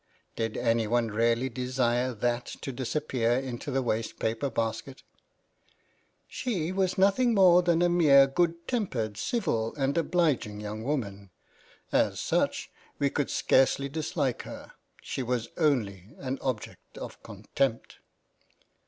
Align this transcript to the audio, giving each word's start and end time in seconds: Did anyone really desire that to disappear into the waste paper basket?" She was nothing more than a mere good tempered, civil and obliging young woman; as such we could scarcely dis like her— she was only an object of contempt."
Did 0.35 0.57
anyone 0.57 1.09
really 1.09 1.47
desire 1.47 2.11
that 2.11 2.47
to 2.63 2.71
disappear 2.71 3.33
into 3.33 3.69
the 3.69 3.83
waste 3.83 4.17
paper 4.17 4.49
basket?" 4.49 5.03
She 6.27 6.71
was 6.71 6.97
nothing 6.97 7.35
more 7.35 7.61
than 7.61 7.83
a 7.83 7.87
mere 7.89 8.25
good 8.25 8.67
tempered, 8.67 9.15
civil 9.15 9.75
and 9.75 9.95
obliging 9.95 10.59
young 10.59 10.81
woman; 10.83 11.29
as 11.91 12.19
such 12.19 12.71
we 12.97 13.11
could 13.11 13.29
scarcely 13.29 13.89
dis 13.89 14.17
like 14.17 14.41
her— 14.41 14.71
she 15.03 15.21
was 15.21 15.49
only 15.55 16.15
an 16.17 16.39
object 16.41 16.97
of 16.97 17.21
contempt." 17.21 17.99